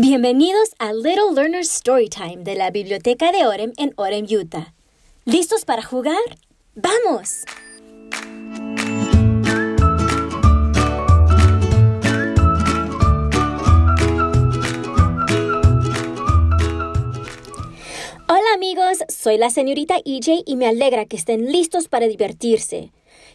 [0.00, 4.72] Bienvenidos a Little Learner's Storytime de la Biblioteca de Orem en Orem, Utah.
[5.24, 6.14] ¿Listos para jugar?
[6.76, 7.42] ¡Vamos!
[18.28, 22.92] Hola amigos, soy la señorita EJ y me alegra que estén listos para divertirse.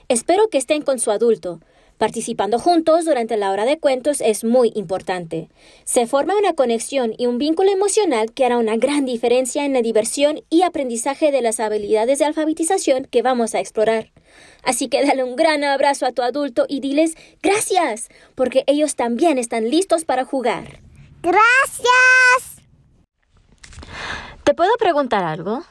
[0.07, 1.59] Espero que estén con su adulto.
[2.04, 5.47] Participando juntos durante la hora de cuentos es muy importante.
[5.85, 9.81] Se forma una conexión y un vínculo emocional que hará una gran diferencia en la
[9.81, 14.11] diversión y aprendizaje de las habilidades de alfabetización que vamos a explorar.
[14.63, 19.38] Así que dale un gran abrazo a tu adulto y diles gracias, porque ellos también
[19.38, 20.81] están listos para jugar.
[21.22, 22.66] Gracias.
[24.44, 25.63] ¿Te puedo preguntar algo?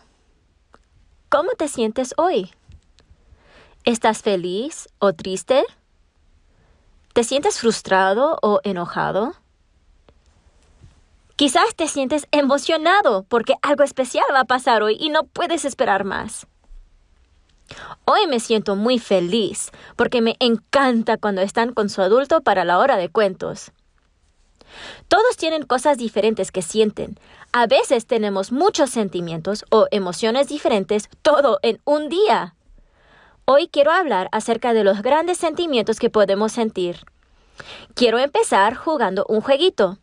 [1.29, 2.53] ¿Cómo te sientes hoy?
[3.85, 5.63] ¿Estás feliz o triste?
[7.13, 9.35] ¿Te sientes frustrado o enojado?
[11.37, 16.05] Quizás te sientes emocionado porque algo especial va a pasar hoy y no puedes esperar
[16.05, 16.47] más.
[18.07, 22.79] Hoy me siento muy feliz porque me encanta cuando están con su adulto para la
[22.79, 23.73] hora de cuentos.
[25.09, 27.19] Todos tienen cosas diferentes que sienten.
[27.53, 32.55] A veces tenemos muchos sentimientos o emociones diferentes todo en un día.
[33.45, 37.01] Hoy quiero hablar acerca de los grandes sentimientos que podemos sentir.
[37.95, 39.99] Quiero empezar jugando un jueguito.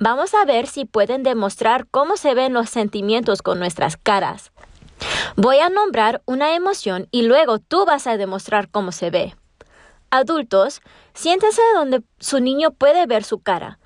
[0.00, 4.50] Vamos a ver si pueden demostrar cómo se ven los sentimientos con nuestras caras.
[5.36, 9.36] Voy a nombrar una emoción y luego tú vas a demostrar cómo se ve.
[10.10, 10.80] Adultos,
[11.14, 13.78] siéntense donde su niño puede ver su cara.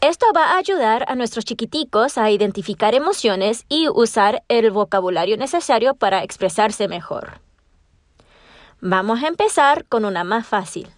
[0.00, 5.96] Esto va a ayudar a nuestros chiquiticos a identificar emociones y usar el vocabulario necesario
[5.96, 7.43] para expresarse mejor.
[8.86, 10.90] Vamos a empezar con una más fácil.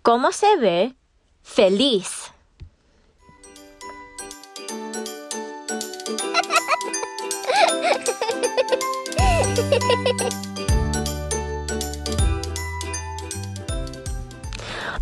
[0.00, 0.94] ¿Cómo se ve
[1.42, 2.32] feliz?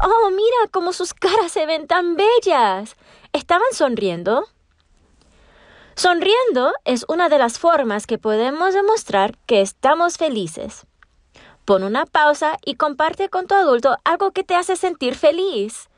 [0.03, 2.97] Oh, mira cómo sus caras se ven tan bellas.
[3.33, 4.45] ¿Estaban sonriendo?
[5.95, 10.85] Sonriendo es una de las formas que podemos demostrar que estamos felices.
[11.65, 15.89] Pon una pausa y comparte con tu adulto algo que te hace sentir feliz.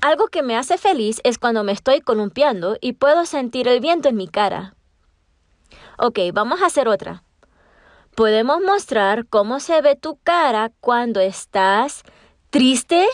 [0.00, 4.08] Algo que me hace feliz es cuando me estoy columpiando y puedo sentir el viento
[4.08, 4.74] en mi cara.
[5.98, 7.22] Ok, vamos a hacer otra.
[8.16, 12.02] Podemos mostrar cómo se ve tu cara cuando estás
[12.48, 13.06] triste.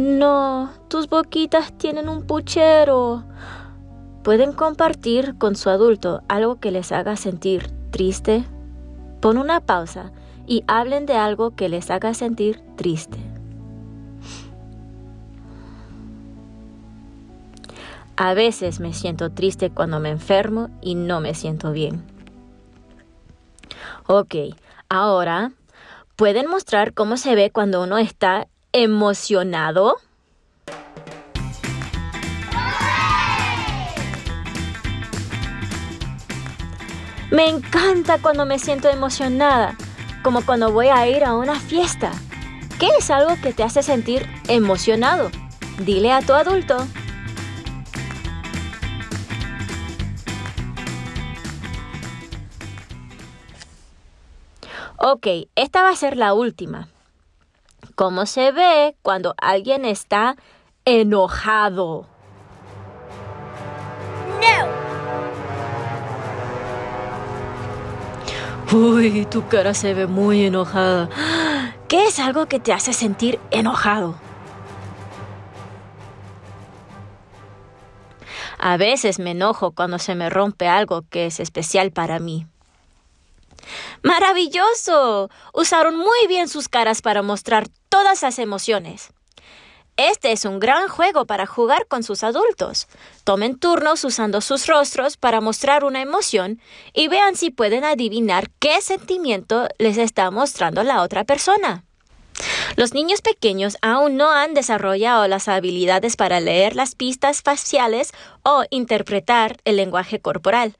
[0.00, 3.24] No, tus boquitas tienen un puchero.
[4.22, 8.44] Pueden compartir con su adulto algo que les haga sentir triste.
[9.20, 10.12] Pon una pausa
[10.46, 13.18] y hablen de algo que les haga sentir triste.
[18.16, 22.02] A veces me siento triste cuando me enfermo y no me siento bien.
[24.06, 24.34] Ok,
[24.88, 25.52] ahora
[26.16, 29.96] pueden mostrar cómo se ve cuando uno está emocionado?
[37.30, 39.76] Me encanta cuando me siento emocionada,
[40.22, 42.10] como cuando voy a ir a una fiesta.
[42.78, 45.30] ¿Qué es algo que te hace sentir emocionado?
[45.78, 46.76] Dile a tu adulto.
[54.96, 56.88] Ok, esta va a ser la última
[58.00, 60.36] cómo se ve cuando alguien está
[60.86, 62.06] enojado.
[68.72, 68.78] No.
[68.78, 71.10] Uy, tu cara se ve muy enojada.
[71.88, 74.14] ¿Qué es algo que te hace sentir enojado?
[78.58, 82.46] A veces me enojo cuando se me rompe algo que es especial para mí.
[84.02, 85.30] ¡Maravilloso!
[85.52, 89.12] Usaron muy bien sus caras para mostrar todas las emociones.
[89.96, 92.88] Este es un gran juego para jugar con sus adultos.
[93.24, 96.58] Tomen turnos usando sus rostros para mostrar una emoción
[96.94, 101.84] y vean si pueden adivinar qué sentimiento les está mostrando la otra persona.
[102.76, 108.12] Los niños pequeños aún no han desarrollado las habilidades para leer las pistas faciales
[108.42, 110.76] o interpretar el lenguaje corporal.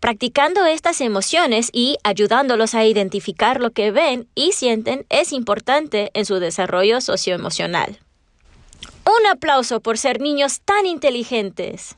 [0.00, 6.26] Practicando estas emociones y ayudándolos a identificar lo que ven y sienten es importante en
[6.26, 7.98] su desarrollo socioemocional.
[9.04, 11.96] Un aplauso por ser niños tan inteligentes.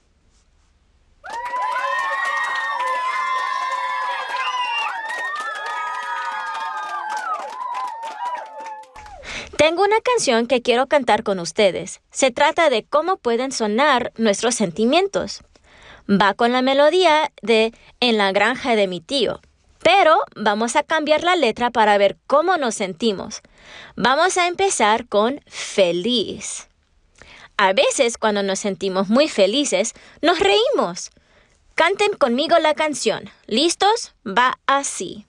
[9.58, 12.00] Tengo una canción que quiero cantar con ustedes.
[12.12, 15.42] Se trata de cómo pueden sonar nuestros sentimientos.
[16.10, 19.40] Va con la melodía de En la granja de mi tío.
[19.82, 23.42] Pero vamos a cambiar la letra para ver cómo nos sentimos.
[23.94, 26.68] Vamos a empezar con feliz.
[27.56, 31.10] A veces cuando nos sentimos muy felices, nos reímos.
[31.74, 33.30] Canten conmigo la canción.
[33.46, 34.14] ¿Listos?
[34.26, 35.27] Va así.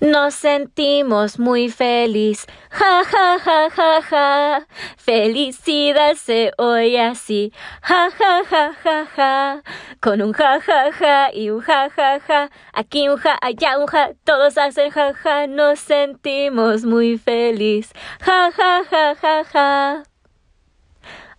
[0.00, 4.66] Nos sentimos muy feliz, ja ja ja ja ja.
[4.96, 7.52] Felicidad se oye así,
[7.82, 9.62] ja ja ja ja ja.
[10.00, 12.48] Con un ja ja ja y un ja ja ja.
[12.74, 15.48] Aquí un ja, allá un ja, todos hacen ja ja.
[15.48, 17.92] Nos sentimos muy feliz,
[18.24, 20.02] ja ja ja ja ja.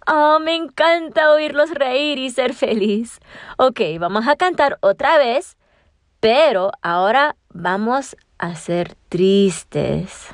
[0.06, 3.22] Oh, me encanta oírlos reír y ser feliz.
[3.58, 5.56] Ok, vamos a cantar otra vez,
[6.20, 10.32] pero ahora vamos a ser tristes.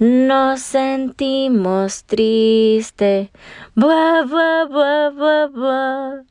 [0.00, 3.28] Nos sentimos tristes.
[3.76, 6.24] Buah, buah, buah, buah, buah.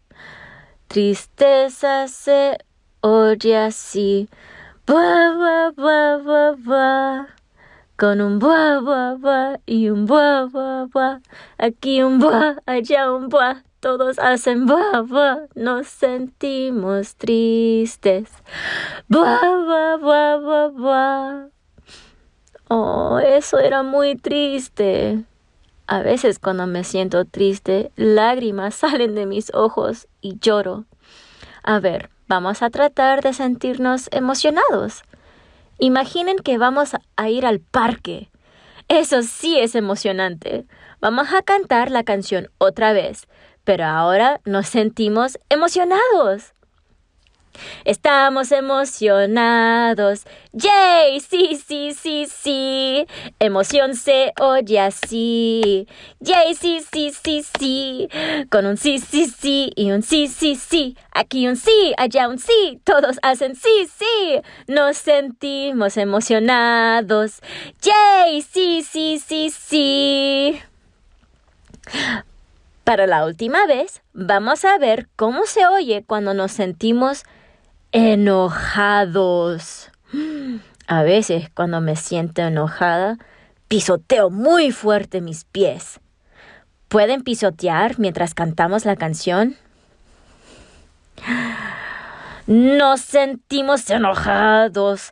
[0.89, 2.57] Tristeza se
[3.05, 4.25] oye así.
[4.89, 7.25] Buah, buah, buah, buah, buah.
[7.93, 11.21] Con un buah, buah, buah y un buah, buah, buah.
[11.61, 13.68] Aquí un buah, allá un buah.
[13.79, 18.27] Todos hacen buah, buah, nos sentimos tristes.
[19.07, 21.47] Buah, buah, buah, buah, buah.
[22.67, 25.23] Oh, eso era muy triste.
[25.87, 30.83] A veces cuando me siento triste, lágrimas salen de mis ojos y lloro.
[31.63, 35.03] A ver, vamos a tratar de sentirnos emocionados.
[35.77, 38.29] Imaginen que vamos a ir al parque.
[38.89, 40.65] Eso sí es emocionante.
[40.99, 43.25] Vamos a cantar la canción otra vez
[43.63, 46.53] pero ahora nos sentimos emocionados.
[47.85, 50.25] Estamos emocionados.
[50.53, 51.19] ¡Yay!
[51.19, 53.05] Sí, sí, sí, sí.
[53.39, 55.87] Emoción se oye así.
[56.19, 56.55] ¡Yay!
[56.55, 58.09] Sí, sí, sí, sí.
[58.49, 60.97] Con un sí, sí, sí y un sí, sí, sí.
[61.13, 62.81] Aquí un sí, allá un sí.
[62.83, 64.41] Todos hacen sí, sí.
[64.67, 67.41] Nos sentimos emocionados.
[67.81, 68.41] ¡Yay!
[68.41, 70.61] Sí, sí, sí, sí.
[72.89, 77.23] Para la última vez, vamos a ver cómo se oye cuando nos sentimos
[77.91, 79.91] enojados.
[80.87, 83.19] A veces, cuando me siento enojada,
[83.67, 85.99] pisoteo muy fuerte mis pies.
[86.87, 89.55] ¿Pueden pisotear mientras cantamos la canción?
[92.47, 95.11] Nos sentimos enojados.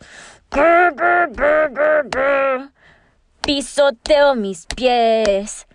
[3.44, 5.68] Pisoteo mis pies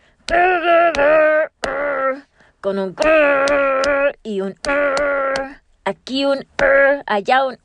[2.62, 2.96] con un
[4.22, 4.54] y un
[5.84, 6.46] aquí un
[7.06, 7.58] allá un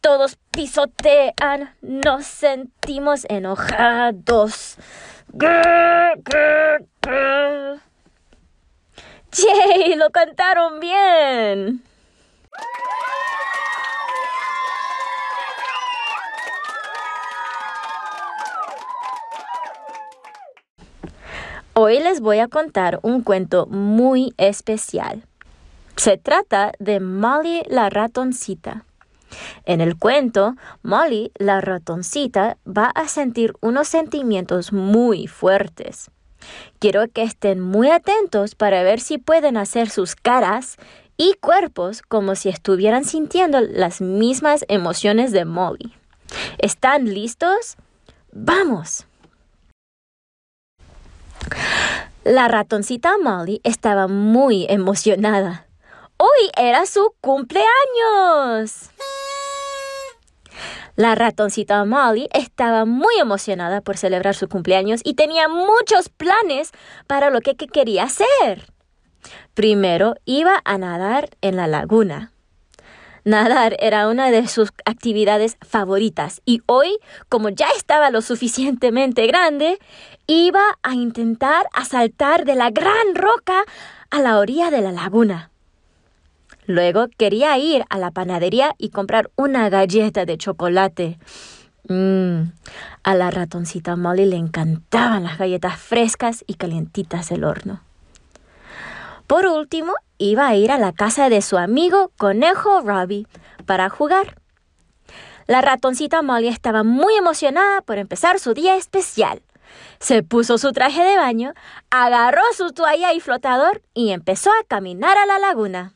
[0.00, 4.76] todos pisotean, nos sentimos enojados.
[9.32, 9.94] ¡Yay!
[9.96, 11.82] Lo cantaron bien.
[21.82, 25.24] Hoy les voy a contar un cuento muy especial.
[25.96, 28.84] Se trata de Molly la ratoncita.
[29.64, 36.10] En el cuento, Molly la ratoncita va a sentir unos sentimientos muy fuertes.
[36.80, 40.76] Quiero que estén muy atentos para ver si pueden hacer sus caras
[41.16, 45.94] y cuerpos como si estuvieran sintiendo las mismas emociones de Molly.
[46.58, 47.78] ¿Están listos?
[48.32, 49.06] ¡Vamos!
[52.24, 55.66] La ratoncita Molly estaba muy emocionada.
[56.16, 58.90] Hoy era su cumpleaños.
[60.96, 66.72] La ratoncita Molly estaba muy emocionada por celebrar su cumpleaños y tenía muchos planes
[67.06, 68.70] para lo que quería hacer.
[69.54, 72.32] Primero iba a nadar en la laguna.
[73.24, 79.78] Nadar era una de sus actividades favoritas y hoy, como ya estaba lo suficientemente grande,
[80.34, 83.64] iba a intentar asaltar de la gran roca
[84.10, 85.50] a la orilla de la laguna.
[86.66, 91.18] Luego quería ir a la panadería y comprar una galleta de chocolate.
[91.88, 92.52] Mmm,
[93.02, 97.82] a la ratoncita Molly le encantaban las galletas frescas y calientitas del horno.
[99.26, 103.26] Por último, iba a ir a la casa de su amigo conejo Robbie
[103.66, 104.36] para jugar.
[105.48, 109.42] La ratoncita Molly estaba muy emocionada por empezar su día especial.
[109.98, 111.52] Se puso su traje de baño,
[111.90, 115.94] agarró su toalla y flotador y empezó a caminar a la laguna.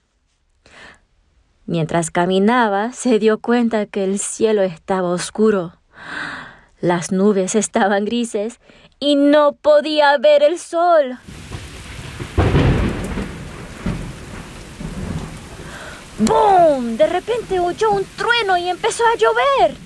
[1.66, 5.78] Mientras caminaba, se dio cuenta que el cielo estaba oscuro.
[6.80, 8.60] Las nubes estaban grises
[8.98, 11.18] y no podía ver el sol.
[16.18, 16.96] ¡Boom!
[16.96, 19.76] De repente oyó un trueno y empezó a llover.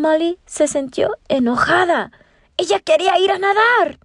[0.00, 2.10] Molly se sintió enojada.
[2.56, 3.98] Ella quería ir a nadar.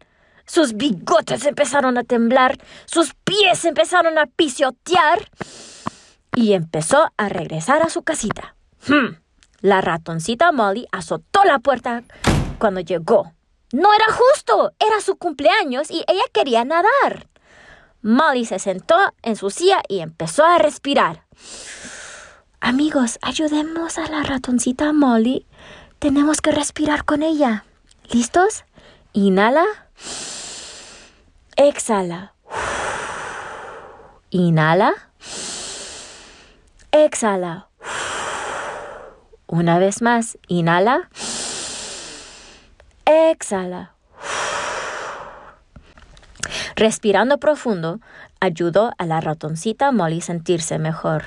[0.46, 5.30] Sus bigotes empezaron a temblar, sus pies empezaron a pisotear
[6.36, 8.56] y empezó a regresar a su casita.
[8.88, 9.18] Hmm.
[9.62, 12.04] La ratoncita Molly azotó la puerta
[12.60, 13.34] cuando llegó.
[13.72, 17.28] No era justo, era su cumpleaños y ella quería nadar.
[18.02, 21.26] Molly se sentó en su silla y empezó a respirar.
[22.62, 25.46] Amigos, ayudemos a la ratoncita Molly.
[26.06, 27.66] Tenemos que respirar con ella.
[28.12, 28.64] ¿Listos?
[29.14, 29.66] Inhala.
[31.56, 32.36] Exhala.
[34.30, 34.94] Inhala.
[36.92, 37.70] Exhala.
[39.48, 40.38] Una vez más.
[40.48, 41.10] Inhala.
[43.06, 43.96] Exhala.
[46.76, 48.00] Respirando profundo,
[48.40, 51.24] ayudó a la ratoncita Molly sentirse mejor.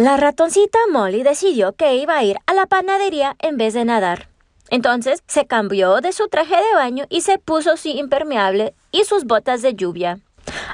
[0.00, 4.30] La ratoncita Molly decidió que iba a ir a la panadería en vez de nadar.
[4.70, 9.24] Entonces se cambió de su traje de baño y se puso su impermeable y sus
[9.24, 10.18] botas de lluvia.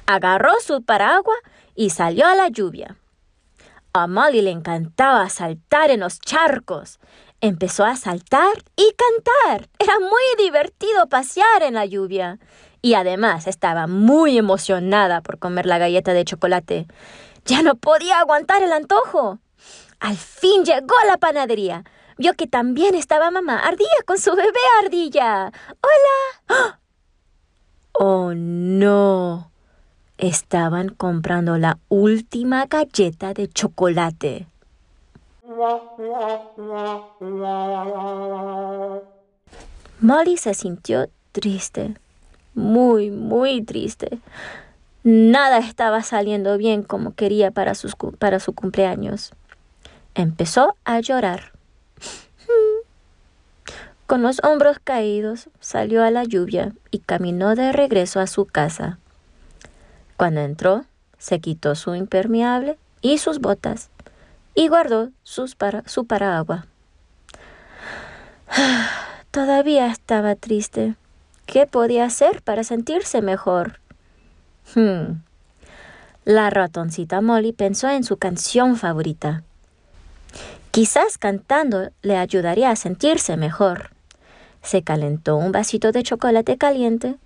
[0.06, 1.38] Agarró su paraguas
[1.75, 2.99] y salió a la lluvia.
[3.92, 7.00] A Molly le encantaba saltar en los charcos.
[7.40, 9.68] Empezó a saltar y cantar.
[9.80, 12.38] Era muy divertido pasear en la lluvia.
[12.80, 16.87] Y además estaba muy emocionada por comer la galleta de chocolate.
[17.47, 19.38] Ya no podía aguantar el antojo.
[20.00, 21.85] Al fin llegó a la panadería.
[22.19, 25.53] Vio que también estaba mamá ardilla con su bebé ardilla.
[25.81, 26.81] ¡Hola!
[27.93, 29.50] ¡Oh, no!
[30.19, 34.47] Estaban comprando la última galleta de chocolate.
[40.00, 41.97] Molly se sintió triste,
[42.55, 44.19] muy, muy triste.
[45.09, 47.75] Nada estaba saliendo bien como quería para,
[48.19, 49.31] para su cumpleaños.
[50.17, 51.53] Empezó a llorar.
[54.09, 58.99] Con los hombros caídos, salió a la lluvia y caminó de regreso a su casa.
[60.17, 60.87] Cuando entró,
[61.19, 63.91] se quitó su impermeable y sus botas
[64.57, 66.65] y guardó sus su paraguas.
[69.31, 70.97] Todavía estaba triste.
[71.47, 73.79] ¿Qué podía hacer para sentirse mejor?
[74.75, 75.23] Hmm.
[76.25, 79.42] La ratoncita Molly pensó en su canción favorita.
[80.70, 83.90] Quizás cantando le ayudaría a sentirse mejor.
[84.62, 87.16] Se calentó un vasito de chocolate caliente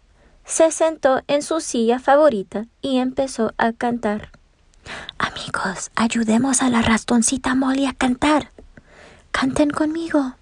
[0.44, 4.30] se sentó en su silla favorita y empezó a cantar.
[5.18, 8.50] Amigos, ayudemos a la rastoncita Molly a cantar.
[9.30, 10.35] Canten conmigo.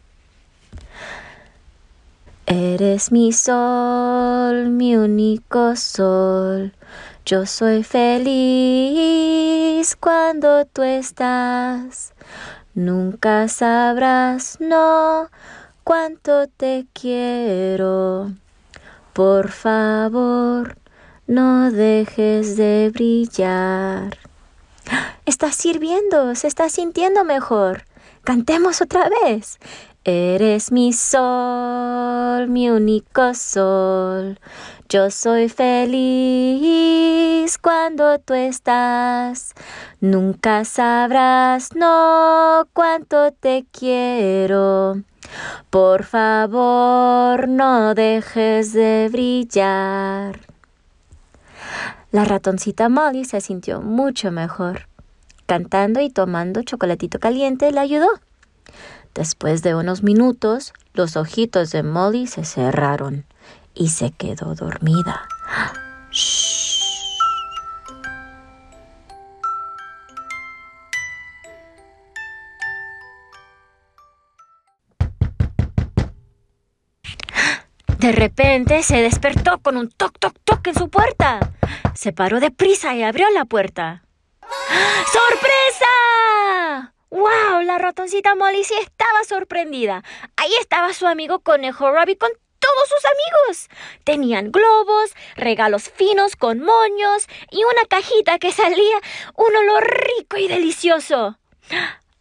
[2.51, 6.73] Eres mi sol, mi único sol.
[7.27, 8.35] Yo soy feliz
[9.97, 12.15] cuando tú estás.
[12.73, 15.29] Nunca sabrás, no,
[15.85, 18.33] cuánto te quiero.
[19.13, 20.79] Por favor,
[21.27, 24.17] no dejes de brillar.
[25.27, 27.85] Está sirviendo, se está sintiendo mejor.
[28.25, 29.59] Cantemos otra vez.
[30.11, 34.41] Eres mi sol, mi único sol.
[34.89, 35.99] Yo soy feliz
[37.59, 39.53] cuando tú estás.
[40.01, 45.03] Nunca sabrás, no, cuánto te quiero.
[45.69, 50.41] Por favor, no dejes de brillar.
[52.13, 54.89] La ratoncita Molly se sintió mucho mejor.
[55.45, 58.09] Cantando y tomando chocolatito caliente le ayudó.
[59.15, 63.25] Después de unos minutos, los ojitos de Molly se cerraron
[63.75, 65.29] y se quedó dormida.
[77.99, 81.51] De repente se despertó con un toc toc toc en su puerta.
[81.95, 84.05] Se paró deprisa y abrió la puerta.
[84.41, 86.38] ¡Sorpresa!
[87.11, 87.63] ¡Wow!
[87.65, 90.03] La ratoncita Molly sí estaba sorprendida.
[90.37, 93.69] Ahí estaba su amigo Conejo Robbie con todos sus amigos.
[94.05, 98.99] Tenían globos, regalos finos con moños y una cajita que salía
[99.35, 99.85] un olor
[100.17, 101.39] rico y delicioso.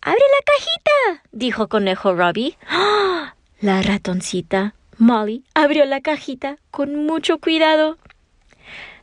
[0.01, 1.23] ¡Abre la cajita!
[1.31, 2.57] dijo Conejo Robbie.
[2.67, 3.35] ¡Ah!
[3.59, 7.97] La ratoncita Molly abrió la cajita con mucho cuidado.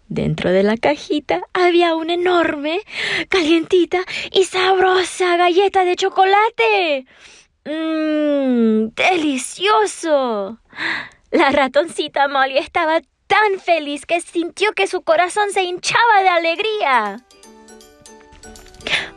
[0.09, 2.81] Dentro de la cajita había una enorme,
[3.29, 7.07] calientita y sabrosa galleta de chocolate.
[7.65, 8.91] ¡Mmm!
[8.95, 10.59] ¡Delicioso!
[11.31, 17.25] La ratoncita Molly estaba tan feliz que sintió que su corazón se hinchaba de alegría.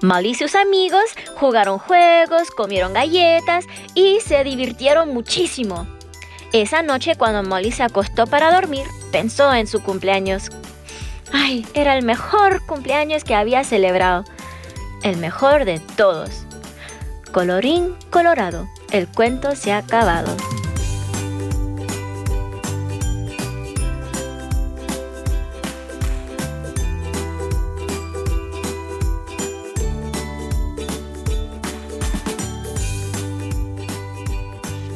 [0.02, 1.04] Molly y sus amigos
[1.36, 5.88] jugaron juegos, comieron galletas y se divirtieron muchísimo.
[6.54, 10.50] Esa noche cuando Molly se acostó para dormir, pensó en su cumpleaños.
[11.32, 14.24] Ay, era el mejor cumpleaños que había celebrado.
[15.04, 16.46] El mejor de todos.
[17.32, 20.36] Colorín colorado, el cuento se ha acabado.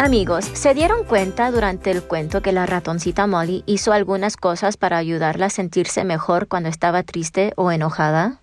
[0.03, 4.97] Amigos, ¿se dieron cuenta durante el cuento que la ratoncita Molly hizo algunas cosas para
[4.97, 8.39] ayudarla a sentirse mejor cuando estaba triste o enojada?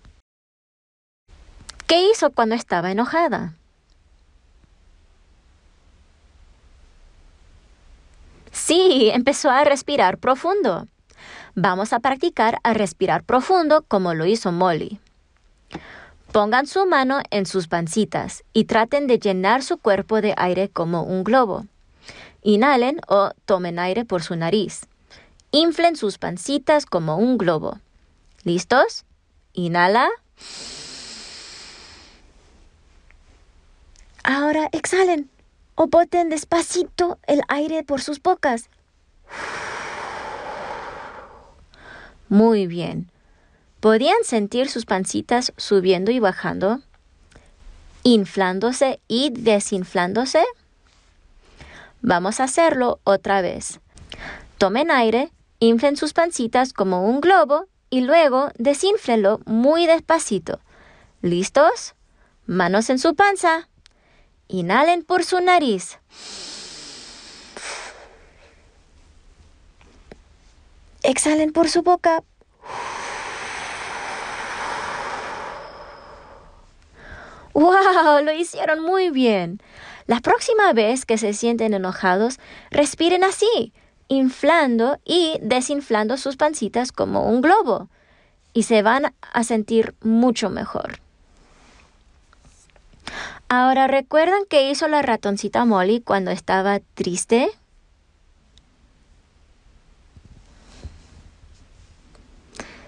[1.85, 3.55] ¿Qué hizo cuando estaba enojada?
[8.53, 10.87] Sí, empezó a respirar profundo.
[11.55, 15.01] Vamos a practicar a respirar profundo como lo hizo Molly.
[16.31, 21.01] Pongan su mano en sus pancitas y traten de llenar su cuerpo de aire como
[21.01, 21.65] un globo.
[22.43, 24.81] Inhalen o tomen aire por su nariz.
[25.51, 27.79] Inflen sus pancitas como un globo.
[28.43, 29.05] ¿Listos?
[29.53, 30.07] Inhala.
[34.23, 35.31] Ahora exhalen
[35.73, 38.69] o boten despacito el aire por sus bocas.
[42.27, 43.09] Muy bien.
[43.79, 46.81] ¿Podían sentir sus pancitas subiendo y bajando?
[48.03, 50.43] ¿Inflándose y desinflándose?
[52.01, 53.79] Vamos a hacerlo otra vez.
[54.57, 60.59] Tomen aire, inflen sus pancitas como un globo y luego desinflenlo muy despacito.
[61.21, 61.95] ¿Listos?
[62.45, 63.69] Manos en su panza.
[64.49, 65.99] Inhalen por su nariz.
[71.01, 72.23] Exhalen por su boca.
[77.53, 78.23] ¡Wow!
[78.23, 79.61] Lo hicieron muy bien.
[80.07, 82.39] La próxima vez que se sienten enojados,
[82.71, 83.73] respiren así,
[84.07, 87.89] inflando y desinflando sus pancitas como un globo,
[88.53, 90.99] y se van a sentir mucho mejor.
[93.49, 97.49] Ahora, ¿recuerdan qué hizo la ratoncita Molly cuando estaba triste?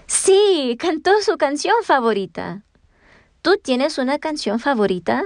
[0.06, 2.62] Sí, cantó su canción favorita.
[3.42, 5.24] ¿Tú tienes una canción favorita?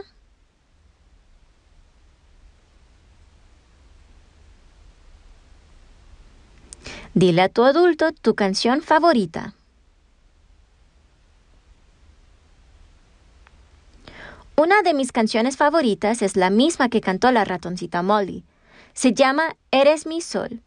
[7.12, 9.52] Dile a tu adulto tu canción favorita.
[14.56, 18.44] Una de mis canciones favoritas es la misma que cantó la ratoncita Molly.
[18.94, 20.62] Se llama Eres mi sol.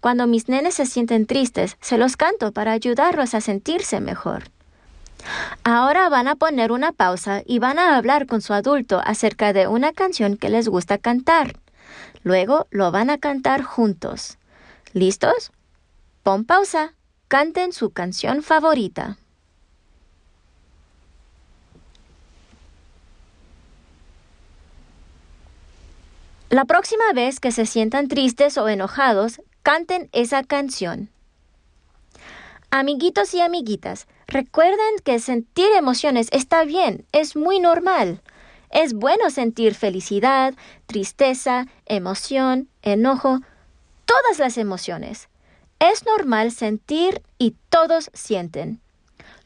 [0.00, 4.50] Cuando mis nenes se sienten tristes, se los canto para ayudarlos a sentirse mejor.
[5.64, 9.66] Ahora van a poner una pausa y van a hablar con su adulto acerca de
[9.66, 11.56] una canción que les gusta cantar.
[12.22, 14.38] Luego lo van a cantar juntos.
[14.92, 15.52] ¿Listos?
[16.22, 16.94] Pon pausa.
[17.28, 19.18] Canten su canción favorita.
[26.50, 31.10] La próxima vez que se sientan tristes o enojados, canten esa canción.
[32.70, 38.22] Amiguitos y amiguitas, recuerden que sentir emociones está bien, es muy normal.
[38.70, 40.54] Es bueno sentir felicidad,
[40.86, 43.40] tristeza, emoción, enojo,
[44.04, 45.28] todas las emociones.
[45.80, 48.80] Es normal sentir y todos sienten.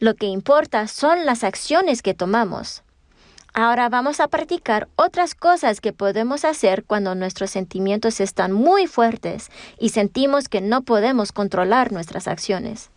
[0.01, 2.83] Lo que importa son las acciones que tomamos.
[3.55, 9.51] Ahora vamos a practicar otras cosas que podemos hacer cuando nuestros sentimientos están muy fuertes
[9.79, 12.92] y sentimos que no podemos controlar nuestras acciones.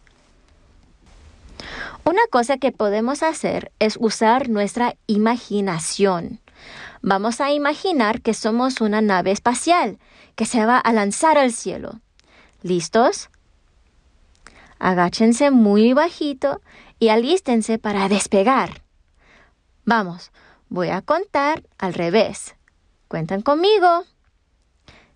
[2.03, 6.39] Una cosa que podemos hacer es usar nuestra imaginación.
[7.01, 9.99] Vamos a imaginar que somos una nave espacial
[10.35, 11.99] que se va a lanzar al cielo.
[12.61, 13.29] ¿Listos?
[14.79, 16.61] Agáchense muy bajito
[16.99, 18.81] y alístense para despegar.
[19.85, 20.31] Vamos,
[20.69, 22.55] voy a contar al revés.
[23.07, 24.03] Cuentan conmigo.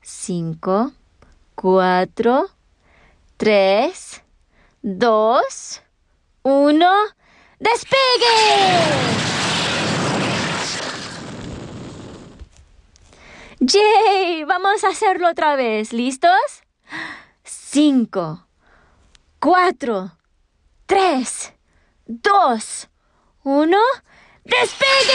[0.02, 0.93] Cinco,
[1.56, 2.49] cuatro,
[3.38, 4.21] tres,
[4.82, 5.82] dos,
[6.49, 6.91] uno,
[7.59, 7.99] ¡despegue!
[13.59, 14.43] ¡Yay!
[14.45, 15.93] Vamos a hacerlo otra vez.
[15.93, 16.31] ¿Listos?
[17.43, 18.47] Cinco,
[19.39, 20.12] cuatro,
[20.88, 21.53] tres,
[22.07, 22.89] dos,
[23.43, 23.77] uno.
[24.43, 25.13] ¡Despegue!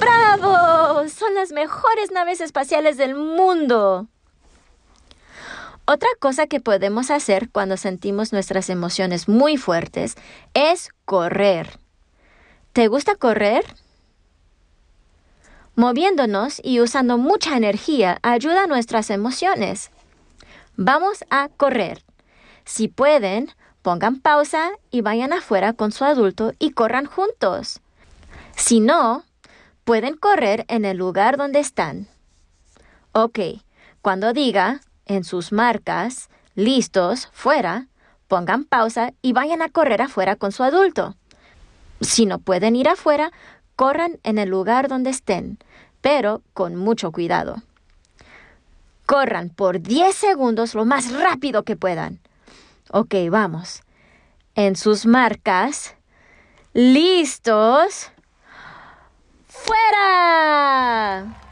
[0.00, 1.06] ¡Bravo!
[1.10, 4.08] Son las mejores naves espaciales del mundo.
[5.88, 10.16] Otra cosa que podemos hacer cuando sentimos nuestras emociones muy fuertes
[10.52, 11.78] es correr.
[12.72, 13.64] ¿Te gusta correr?
[15.76, 19.92] Moviéndonos y usando mucha energía ayuda a nuestras emociones.
[20.76, 22.02] Vamos a correr.
[22.64, 27.80] Si pueden, pongan pausa y vayan afuera con su adulto y corran juntos.
[28.56, 29.22] Si no,
[29.84, 32.08] pueden correr en el lugar donde están.
[33.12, 33.38] Ok,
[34.02, 37.86] cuando diga en sus marcas, listos, fuera,
[38.28, 41.16] pongan pausa y vayan a correr afuera con su adulto.
[42.00, 43.32] Si no pueden ir afuera,
[43.76, 45.58] corran en el lugar donde estén,
[46.00, 47.62] pero con mucho cuidado.
[49.06, 52.18] Corran por 10 segundos lo más rápido que puedan.
[52.90, 53.82] Ok, vamos.
[54.54, 55.94] En sus marcas,
[56.72, 58.10] listos,
[59.46, 61.45] fuera.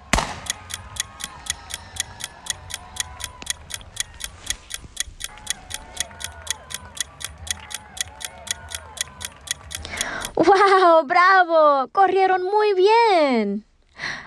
[10.35, 11.07] ¡Wow!
[11.07, 11.89] ¡Bravo!
[11.93, 13.65] Corrieron muy bien.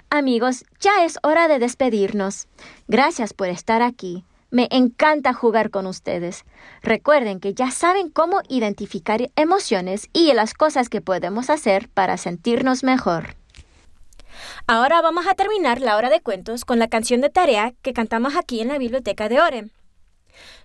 [0.10, 2.48] Amigos, ya es hora de despedirnos.
[2.88, 4.24] Gracias por estar aquí.
[4.50, 6.46] Me encanta jugar con ustedes.
[6.82, 12.84] Recuerden que ya saben cómo identificar emociones y las cosas que podemos hacer para sentirnos
[12.84, 13.36] mejor.
[14.66, 18.38] Ahora vamos a terminar la hora de cuentos con la canción de tarea que cantamos
[18.38, 19.70] aquí en la biblioteca de Ore.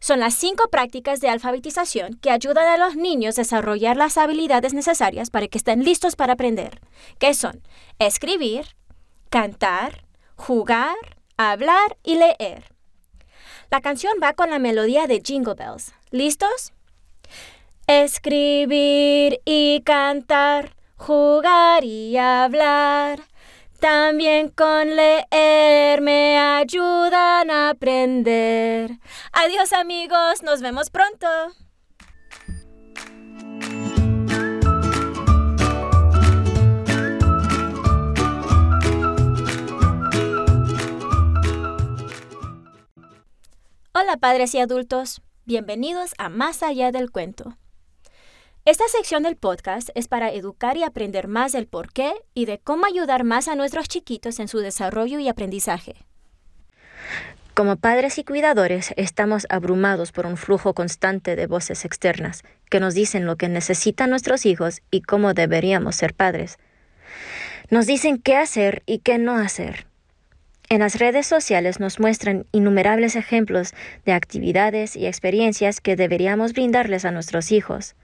[0.00, 4.74] Son las cinco prácticas de alfabetización que ayudan a los niños a desarrollar las habilidades
[4.74, 6.80] necesarias para que estén listos para aprender,
[7.18, 7.62] que son
[7.98, 8.66] escribir,
[9.30, 10.04] cantar,
[10.36, 10.96] jugar,
[11.36, 12.64] hablar y leer.
[13.70, 15.94] La canción va con la melodía de Jingle Bells.
[16.10, 16.72] ¿Listos?
[17.86, 23.31] Escribir y cantar, jugar y hablar
[23.82, 28.92] también con leer me ayudan a aprender.
[29.32, 31.26] Adiós amigos, nos vemos pronto.
[43.94, 47.58] Hola padres y adultos, bienvenidos a Más allá del cuento.
[48.64, 52.60] Esta sección del podcast es para educar y aprender más del por qué y de
[52.60, 55.96] cómo ayudar más a nuestros chiquitos en su desarrollo y aprendizaje.
[57.54, 62.94] Como padres y cuidadores estamos abrumados por un flujo constante de voces externas que nos
[62.94, 66.60] dicen lo que necesitan nuestros hijos y cómo deberíamos ser padres.
[67.68, 69.86] Nos dicen qué hacer y qué no hacer.
[70.68, 77.04] En las redes sociales nos muestran innumerables ejemplos de actividades y experiencias que deberíamos brindarles
[77.04, 77.96] a nuestros hijos.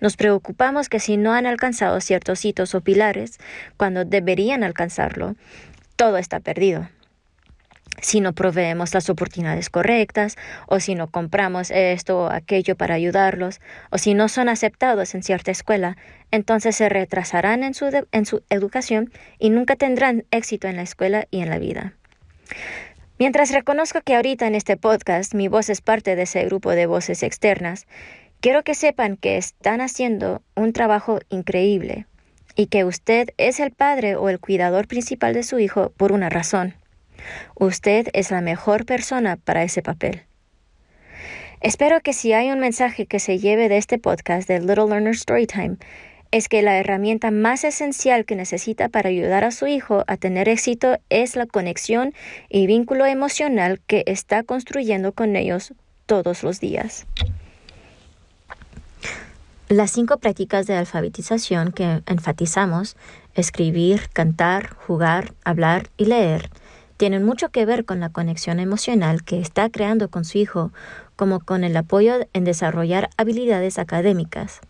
[0.00, 3.38] Nos preocupamos que si no han alcanzado ciertos hitos o pilares,
[3.76, 5.36] cuando deberían alcanzarlo,
[5.96, 6.88] todo está perdido.
[8.00, 13.60] Si no proveemos las oportunidades correctas, o si no compramos esto o aquello para ayudarlos,
[13.90, 15.96] o si no son aceptados en cierta escuela,
[16.30, 21.26] entonces se retrasarán en su, en su educación y nunca tendrán éxito en la escuela
[21.30, 21.94] y en la vida.
[23.18, 26.86] Mientras reconozco que ahorita en este podcast mi voz es parte de ese grupo de
[26.86, 27.86] voces externas,
[28.44, 32.04] Quiero que sepan que están haciendo un trabajo increíble
[32.54, 36.28] y que usted es el padre o el cuidador principal de su hijo por una
[36.28, 36.74] razón.
[37.54, 40.24] Usted es la mejor persona para ese papel.
[41.62, 45.16] Espero que si hay un mensaje que se lleve de este podcast de Little Learner
[45.16, 45.78] Storytime,
[46.30, 50.50] es que la herramienta más esencial que necesita para ayudar a su hijo a tener
[50.50, 52.12] éxito es la conexión
[52.50, 55.72] y vínculo emocional que está construyendo con ellos
[56.04, 57.06] todos los días.
[59.74, 62.96] Las cinco prácticas de alfabetización que enfatizamos,
[63.34, 66.48] escribir, cantar, jugar, hablar y leer,
[66.96, 70.70] tienen mucho que ver con la conexión emocional que está creando con su hijo,
[71.16, 74.60] como con el apoyo en desarrollar habilidades académicas.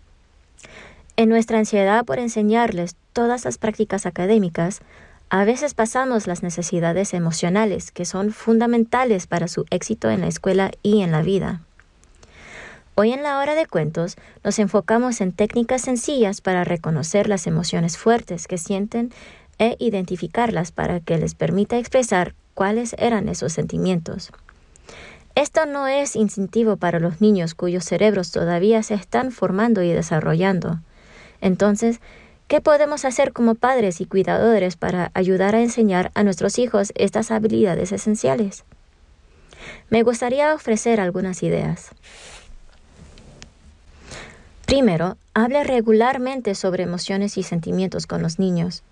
[1.18, 4.80] En nuestra ansiedad por enseñarles todas las prácticas académicas,
[5.28, 10.70] a veces pasamos las necesidades emocionales que son fundamentales para su éxito en la escuela
[10.82, 11.60] y en la vida.
[12.96, 17.98] Hoy en la hora de cuentos nos enfocamos en técnicas sencillas para reconocer las emociones
[17.98, 19.12] fuertes que sienten
[19.58, 24.30] e identificarlas para que les permita expresar cuáles eran esos sentimientos.
[25.34, 30.78] Esto no es instintivo para los niños cuyos cerebros todavía se están formando y desarrollando.
[31.40, 32.00] Entonces,
[32.46, 37.30] ¿Qué podemos hacer como padres y cuidadores para ayudar a enseñar a nuestros hijos estas
[37.30, 38.64] habilidades esenciales?
[39.88, 41.90] Me gustaría ofrecer algunas ideas.
[44.66, 48.82] Primero, hable regularmente sobre emociones y sentimientos con los niños.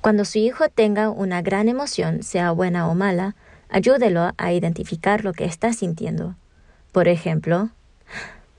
[0.00, 3.34] Cuando su hijo tenga una gran emoción, sea buena o mala,
[3.68, 6.36] ayúdelo a identificar lo que está sintiendo.
[6.92, 7.70] Por ejemplo,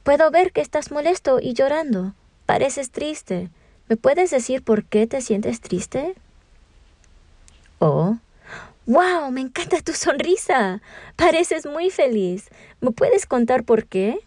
[0.03, 2.13] puedo ver que estás molesto y llorando.
[2.45, 3.49] Pareces triste.
[3.87, 6.15] ¿Me puedes decir por qué te sientes triste?
[7.79, 8.17] O,
[8.87, 9.31] ¡Wow!
[9.31, 10.81] Me encanta tu sonrisa.
[11.15, 12.49] Pareces muy feliz.
[12.81, 14.19] ¿Me puedes contar por qué?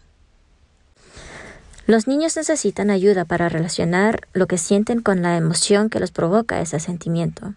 [1.89, 6.61] Los niños necesitan ayuda para relacionar lo que sienten con la emoción que los provoca
[6.61, 7.55] ese sentimiento.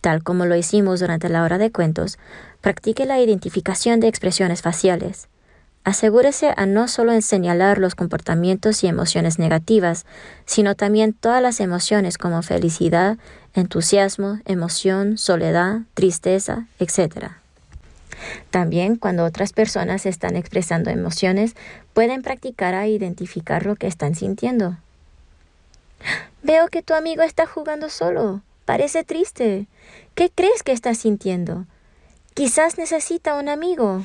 [0.00, 2.18] Tal como lo hicimos durante la hora de cuentos,
[2.60, 5.28] practique la identificación de expresiones faciales.
[5.84, 10.06] Asegúrese a no solo señalar los comportamientos y emociones negativas,
[10.44, 13.16] sino también todas las emociones como felicidad,
[13.54, 17.45] entusiasmo, emoción, soledad, tristeza, etc.
[18.50, 21.54] También cuando otras personas están expresando emociones,
[21.92, 24.76] pueden practicar a identificar lo que están sintiendo.
[26.42, 28.42] Veo que tu amigo está jugando solo.
[28.64, 29.66] Parece triste.
[30.14, 31.66] ¿Qué crees que está sintiendo?
[32.34, 34.04] Quizás necesita un amigo.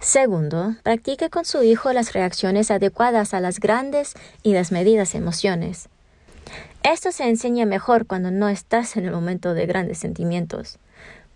[0.00, 5.88] Segundo, practique con su hijo las reacciones adecuadas a las grandes y desmedidas emociones.
[6.82, 10.78] Esto se enseña mejor cuando no estás en el momento de grandes sentimientos.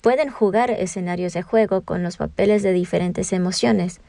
[0.05, 4.03] Pueden jugar escenarios de juego con los papeles de diferentes emociones.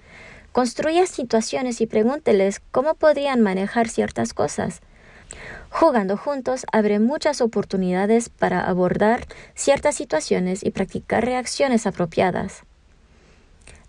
[0.51, 4.81] Construya situaciones y pregúnteles cómo podrían manejar ciertas cosas.
[5.69, 12.63] Jugando juntos abre muchas oportunidades para abordar ciertas situaciones y practicar reacciones apropiadas.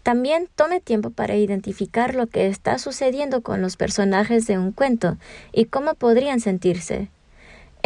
[0.04, 5.16] También tome tiempo para identificar lo que está sucediendo con los personajes de un cuento
[5.52, 7.10] y cómo podrían sentirse.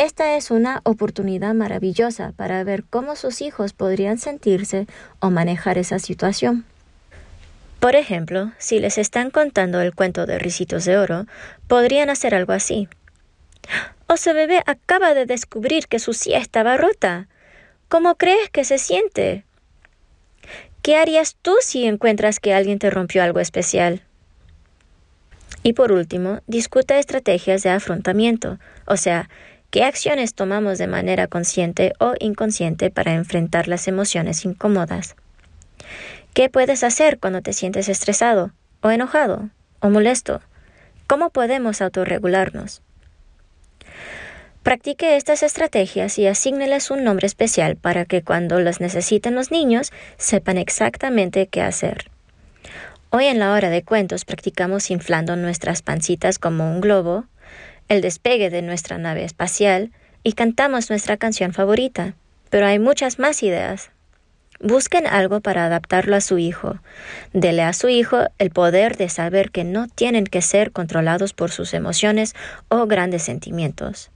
[0.00, 4.86] Esta es una oportunidad maravillosa para ver cómo sus hijos podrían sentirse
[5.18, 6.64] o manejar esa situación.
[7.80, 11.26] Por ejemplo, si les están contando el cuento de Ricitos de Oro,
[11.68, 12.88] podrían hacer algo así.
[14.06, 17.28] Oso bebé acaba de descubrir que su silla estaba rota.
[17.90, 19.44] ¿Cómo crees que se siente?
[20.80, 24.02] ¿Qué harías tú si encuentras que alguien te rompió algo especial?
[25.62, 29.28] Y por último, discuta estrategias de afrontamiento, o sea,
[29.70, 35.14] ¿Qué acciones tomamos de manera consciente o inconsciente para enfrentar las emociones incómodas?
[36.34, 40.40] ¿Qué puedes hacer cuando te sientes estresado, o enojado, o molesto?
[41.06, 42.82] ¿Cómo podemos autorregularnos?
[44.64, 49.92] Practique estas estrategias y asígneles un nombre especial para que cuando las necesiten los niños
[50.18, 52.10] sepan exactamente qué hacer.
[53.10, 57.24] Hoy en la hora de cuentos practicamos inflando nuestras pancitas como un globo,
[57.90, 59.90] el despegue de nuestra nave espacial
[60.22, 62.14] y cantamos nuestra canción favorita.
[62.48, 63.90] Pero hay muchas más ideas.
[64.60, 66.78] Busquen algo para adaptarlo a su hijo.
[67.32, 71.50] Dele a su hijo el poder de saber que no tienen que ser controlados por
[71.50, 72.34] sus emociones
[72.68, 74.10] o grandes sentimientos.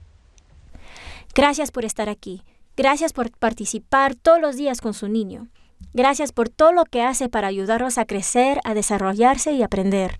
[1.33, 2.43] Gracias por estar aquí.
[2.77, 5.47] Gracias por participar todos los días con su niño.
[5.93, 10.17] Gracias por todo lo que hace para ayudarlos a crecer, a desarrollarse y aprender.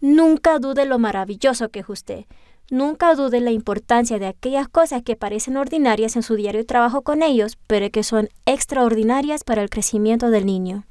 [0.00, 2.24] Nunca dude lo maravilloso que es usted.
[2.72, 7.22] Nunca dude la importancia de aquellas cosas que parecen ordinarias en su diario trabajo con
[7.22, 10.84] ellos, pero que son extraordinarias para el crecimiento del niño.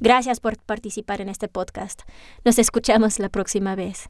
[0.00, 2.00] Gracias por participar en este podcast.
[2.42, 4.08] Nos escuchamos la próxima vez.